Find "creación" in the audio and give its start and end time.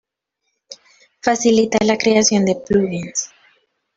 1.95-2.45